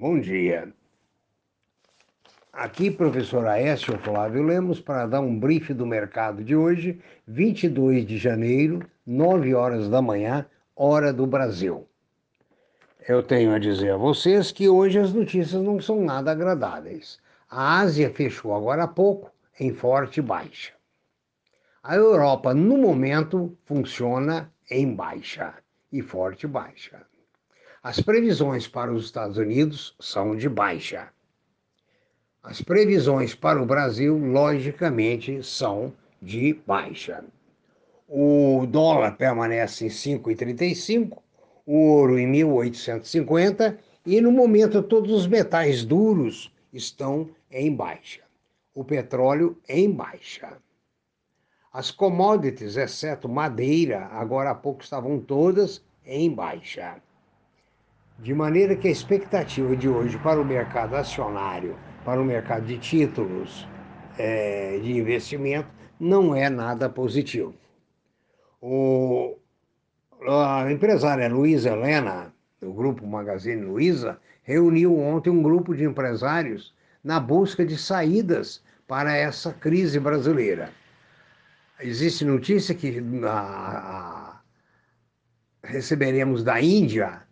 Bom 0.00 0.20
dia. 0.20 0.72
Aqui, 2.52 2.88
professor 2.88 3.44
Aécio 3.48 3.98
Flávio 3.98 4.44
Lemos, 4.44 4.80
para 4.80 5.06
dar 5.06 5.20
um 5.20 5.36
brief 5.36 5.74
do 5.74 5.84
mercado 5.84 6.44
de 6.44 6.54
hoje, 6.54 7.00
22 7.26 8.06
de 8.06 8.16
janeiro, 8.16 8.88
9 9.04 9.52
horas 9.56 9.88
da 9.88 10.00
manhã, 10.00 10.46
hora 10.76 11.12
do 11.12 11.26
Brasil. 11.26 11.84
Eu 13.08 13.24
tenho 13.24 13.52
a 13.52 13.58
dizer 13.58 13.90
a 13.90 13.96
vocês 13.96 14.52
que 14.52 14.68
hoje 14.68 15.00
as 15.00 15.12
notícias 15.12 15.60
não 15.60 15.80
são 15.80 16.00
nada 16.04 16.30
agradáveis. 16.30 17.18
A 17.50 17.80
Ásia 17.80 18.08
fechou 18.08 18.54
agora 18.54 18.84
há 18.84 18.88
pouco 18.88 19.32
em 19.58 19.74
forte 19.74 20.22
baixa. 20.22 20.74
A 21.82 21.96
Europa, 21.96 22.54
no 22.54 22.78
momento, 22.78 23.58
funciona 23.64 24.48
em 24.70 24.94
baixa 24.94 25.54
e 25.90 26.00
forte 26.00 26.46
baixa. 26.46 27.04
As 27.80 28.00
previsões 28.00 28.66
para 28.66 28.92
os 28.92 29.04
Estados 29.04 29.36
Unidos 29.36 29.94
são 30.00 30.34
de 30.34 30.48
baixa. 30.48 31.10
As 32.42 32.60
previsões 32.60 33.36
para 33.36 33.62
o 33.62 33.66
Brasil, 33.66 34.18
logicamente, 34.18 35.44
são 35.44 35.92
de 36.20 36.54
baixa. 36.66 37.24
O 38.08 38.66
dólar 38.66 39.16
permanece 39.16 39.86
em 39.86 39.88
5,35, 39.88 41.18
o 41.64 41.76
ouro 41.76 42.18
em 42.18 42.26
1.850 42.32 43.78
e, 44.04 44.20
no 44.20 44.32
momento, 44.32 44.82
todos 44.82 45.12
os 45.12 45.28
metais 45.28 45.84
duros 45.84 46.52
estão 46.72 47.30
em 47.48 47.72
baixa. 47.72 48.22
O 48.74 48.82
petróleo 48.82 49.56
em 49.68 49.88
baixa. 49.88 50.58
As 51.72 51.92
commodities, 51.92 52.76
exceto 52.76 53.28
madeira, 53.28 54.06
agora 54.06 54.50
há 54.50 54.54
pouco 54.54 54.82
estavam 54.82 55.20
todas 55.20 55.80
em 56.04 56.28
baixa 56.34 57.00
de 58.18 58.34
maneira 58.34 58.74
que 58.74 58.88
a 58.88 58.90
expectativa 58.90 59.76
de 59.76 59.88
hoje 59.88 60.18
para 60.18 60.40
o 60.40 60.44
mercado 60.44 60.96
acionário, 60.96 61.76
para 62.04 62.20
o 62.20 62.24
mercado 62.24 62.66
de 62.66 62.76
títulos 62.76 63.66
é, 64.18 64.78
de 64.82 64.98
investimento, 64.98 65.68
não 66.00 66.34
é 66.34 66.50
nada 66.50 66.88
positivo. 66.88 67.54
O, 68.60 69.36
a 70.28 70.70
empresária 70.70 71.28
Luísa 71.28 71.70
Helena, 71.70 72.32
do 72.60 72.72
grupo 72.72 73.06
Magazine 73.06 73.62
Luiza, 73.62 74.18
reuniu 74.42 74.98
ontem 74.98 75.30
um 75.30 75.42
grupo 75.42 75.76
de 75.76 75.84
empresários 75.84 76.74
na 77.04 77.20
busca 77.20 77.64
de 77.64 77.78
saídas 77.78 78.62
para 78.88 79.14
essa 79.14 79.52
crise 79.52 80.00
brasileira. 80.00 80.70
Existe 81.80 82.24
notícia 82.24 82.74
que 82.74 83.00
a, 83.24 83.30
a, 83.30 84.40
receberemos 85.62 86.42
da 86.42 86.60
Índia 86.60 87.27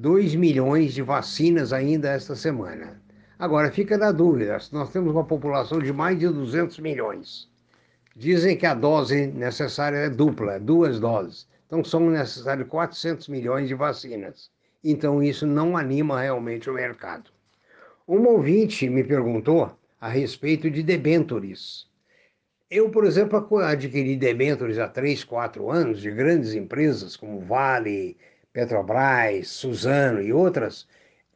2 0.00 0.36
milhões 0.36 0.94
de 0.94 1.02
vacinas 1.02 1.72
ainda 1.72 2.08
esta 2.10 2.36
semana. 2.36 3.02
Agora, 3.36 3.68
fica 3.68 3.98
na 3.98 4.12
dúvida, 4.12 4.56
nós 4.70 4.92
temos 4.92 5.10
uma 5.10 5.24
população 5.24 5.80
de 5.80 5.92
mais 5.92 6.16
de 6.16 6.28
200 6.28 6.78
milhões. 6.78 7.50
Dizem 8.14 8.56
que 8.56 8.64
a 8.64 8.74
dose 8.74 9.26
necessária 9.26 9.96
é 9.96 10.08
dupla, 10.08 10.60
duas 10.60 11.00
doses. 11.00 11.48
Então, 11.66 11.82
são 11.82 12.08
necessários 12.10 12.68
400 12.68 13.26
milhões 13.26 13.66
de 13.66 13.74
vacinas. 13.74 14.52
Então, 14.84 15.20
isso 15.20 15.44
não 15.44 15.76
anima 15.76 16.20
realmente 16.20 16.70
o 16.70 16.74
mercado. 16.74 17.32
Um 18.06 18.24
ouvinte 18.28 18.88
me 18.88 19.02
perguntou 19.02 19.76
a 20.00 20.08
respeito 20.08 20.70
de 20.70 20.84
debentures. 20.84 21.88
Eu, 22.70 22.88
por 22.88 23.04
exemplo, 23.04 23.58
adquiri 23.58 24.14
debentures 24.14 24.78
há 24.78 24.86
3, 24.86 25.24
4 25.24 25.68
anos 25.68 26.00
de 26.00 26.12
grandes 26.12 26.54
empresas 26.54 27.16
como 27.16 27.40
Vale, 27.40 28.16
Petrobras, 28.52 29.48
Suzano 29.48 30.22
e 30.22 30.32
outras, 30.32 30.86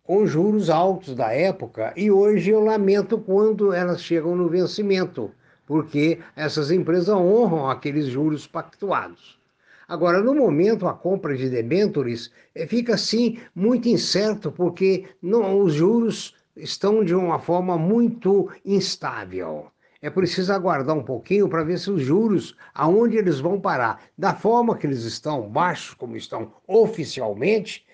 com 0.03 0.27
juros 0.27 0.71
altos 0.71 1.15
da 1.15 1.33
época, 1.33 1.93
e 1.97 2.11
hoje 2.11 2.51
eu 2.51 2.61
lamento 2.61 3.19
quando 3.19 3.73
elas 3.73 4.03
chegam 4.03 4.35
no 4.35 4.49
vencimento, 4.49 5.31
porque 5.67 6.19
essas 6.35 6.71
empresas 6.71 7.15
honram 7.15 7.69
aqueles 7.69 8.07
juros 8.07 8.47
pactuados. 8.47 9.39
Agora, 9.87 10.23
no 10.23 10.35
momento, 10.35 10.89
a 10.89 10.95
compra 10.95 11.37
de 11.37 11.51
debêntures 11.51 12.33
eh, 12.55 12.67
fica 12.67 12.95
assim 12.95 13.39
muito 13.55 13.89
incerto, 13.89 14.51
porque 14.51 15.07
não, 15.21 15.61
os 15.61 15.75
juros 15.75 16.35
estão 16.57 17.05
de 17.05 17.15
uma 17.15 17.39
forma 17.39 17.77
muito 17.77 18.51
instável 18.65 19.71
é 20.03 20.11
preciso 20.11 20.53
aguardar 20.53 20.97
um 20.97 21.05
pouquinho 21.05 21.49
para 21.49 21.63
ver 21.63 21.79
se 21.79 21.89
os 21.89 22.03
juros, 22.03 22.57
aonde 22.75 23.17
eles 23.17 23.39
vão 23.39 23.61
parar. 23.61 24.03
Da 24.19 24.35
forma 24.35 24.77
que 24.77 24.85
eles 24.85 25.05
estão, 25.05 25.49
baixos 25.49 25.95
como 25.95 26.17
estão 26.17 26.53
oficialmente, 26.67 27.87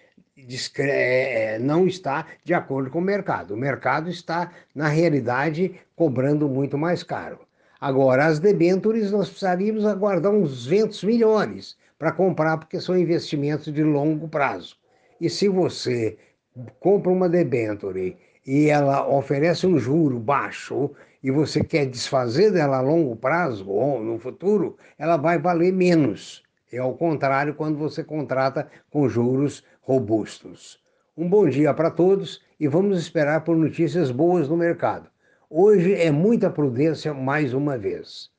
é, 0.78 1.54
é, 1.54 1.58
não 1.58 1.86
está 1.86 2.26
de 2.42 2.54
acordo 2.54 2.90
com 2.90 2.98
o 3.00 3.02
mercado. 3.02 3.52
O 3.52 3.56
mercado 3.56 4.08
está, 4.08 4.50
na 4.74 4.88
realidade, 4.88 5.78
cobrando 5.94 6.48
muito 6.48 6.78
mais 6.78 7.02
caro. 7.02 7.40
Agora, 7.78 8.24
as 8.24 8.38
debêntures, 8.38 9.10
nós 9.10 9.28
precisaríamos 9.28 9.84
aguardar 9.84 10.32
uns 10.32 10.64
200 10.64 11.04
milhões 11.04 11.76
para 11.98 12.10
comprar, 12.10 12.56
porque 12.56 12.80
são 12.80 12.96
investimentos 12.96 13.72
de 13.72 13.82
longo 13.82 14.28
prazo. 14.28 14.76
E 15.20 15.28
se 15.28 15.48
você 15.48 16.16
compra 16.80 17.12
uma 17.12 17.28
debenture 17.28 18.16
e 18.48 18.70
ela 18.70 19.06
oferece 19.06 19.66
um 19.66 19.78
juro 19.78 20.18
baixo 20.18 20.90
e 21.22 21.30
você 21.30 21.62
quer 21.62 21.84
desfazer 21.84 22.50
dela 22.50 22.78
a 22.78 22.80
longo 22.80 23.14
prazo 23.14 23.68
ou 23.68 24.02
no 24.02 24.18
futuro, 24.18 24.78
ela 24.96 25.18
vai 25.18 25.38
valer 25.38 25.70
menos. 25.70 26.42
É 26.72 26.78
ao 26.78 26.94
contrário 26.94 27.52
quando 27.52 27.76
você 27.76 28.02
contrata 28.02 28.66
com 28.88 29.06
juros 29.06 29.62
robustos. 29.82 30.80
Um 31.14 31.28
bom 31.28 31.46
dia 31.46 31.74
para 31.74 31.90
todos 31.90 32.40
e 32.58 32.66
vamos 32.66 32.98
esperar 32.98 33.44
por 33.44 33.54
notícias 33.54 34.10
boas 34.10 34.48
no 34.48 34.56
mercado. 34.56 35.10
Hoje 35.50 35.92
é 35.92 36.10
muita 36.10 36.48
prudência 36.48 37.12
mais 37.12 37.52
uma 37.52 37.76
vez. 37.76 38.30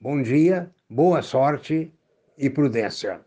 Bom 0.00 0.22
dia, 0.22 0.70
boa 0.88 1.22
sorte 1.22 1.92
e 2.38 2.48
prudência. 2.48 3.20